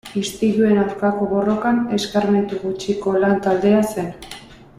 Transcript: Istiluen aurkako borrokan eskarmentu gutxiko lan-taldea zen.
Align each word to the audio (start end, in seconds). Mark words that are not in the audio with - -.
Istiluen 0.19 0.79
aurkako 0.83 1.27
borrokan 1.33 1.81
eskarmentu 1.99 2.63
gutxiko 2.65 3.15
lan-taldea 3.25 3.87
zen. 3.95 4.11